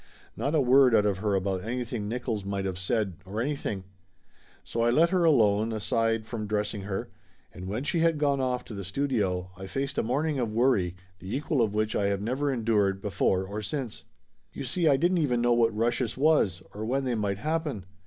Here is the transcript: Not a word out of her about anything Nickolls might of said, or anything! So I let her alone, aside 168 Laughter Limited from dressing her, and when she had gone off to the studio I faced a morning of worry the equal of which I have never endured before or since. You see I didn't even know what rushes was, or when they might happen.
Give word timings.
Not 0.35 0.55
a 0.55 0.61
word 0.61 0.95
out 0.95 1.05
of 1.05 1.19
her 1.19 1.35
about 1.35 1.63
anything 1.63 2.09
Nickolls 2.09 2.43
might 2.43 2.65
of 2.65 2.79
said, 2.79 3.17
or 3.23 3.39
anything! 3.39 3.83
So 4.63 4.81
I 4.81 4.89
let 4.89 5.11
her 5.11 5.25
alone, 5.25 5.71
aside 5.71 6.21
168 6.25 6.25
Laughter 6.25 6.27
Limited 6.27 6.27
from 6.27 6.47
dressing 6.47 6.81
her, 6.81 7.09
and 7.61 7.67
when 7.71 7.83
she 7.83 7.99
had 7.99 8.17
gone 8.17 8.41
off 8.41 8.65
to 8.65 8.73
the 8.73 8.83
studio 8.83 9.51
I 9.55 9.67
faced 9.67 9.99
a 9.99 10.01
morning 10.01 10.39
of 10.39 10.51
worry 10.51 10.95
the 11.19 11.35
equal 11.35 11.61
of 11.61 11.75
which 11.75 11.95
I 11.95 12.07
have 12.07 12.19
never 12.23 12.51
endured 12.51 12.99
before 12.99 13.43
or 13.45 13.61
since. 13.61 14.03
You 14.51 14.65
see 14.65 14.87
I 14.87 14.97
didn't 14.97 15.19
even 15.19 15.39
know 15.39 15.53
what 15.53 15.71
rushes 15.77 16.17
was, 16.17 16.63
or 16.73 16.83
when 16.83 17.03
they 17.03 17.13
might 17.13 17.37
happen. 17.37 17.85